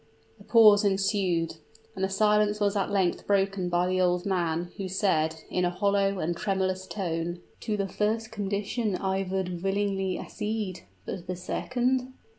[0.39, 1.57] A pause ensued;
[1.93, 5.69] and the silence was at length broken by the old man, who said, in a
[5.69, 10.85] hollow and tremulous tone, "To the first condition I would willingly accede.
[11.05, 12.13] But the second?"